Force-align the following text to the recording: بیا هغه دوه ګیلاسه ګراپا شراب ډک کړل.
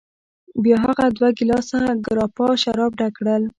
بیا 0.63 0.77
هغه 0.85 1.05
دوه 1.17 1.29
ګیلاسه 1.37 1.79
ګراپا 2.05 2.47
شراب 2.63 2.91
ډک 2.99 3.11
کړل. 3.17 3.43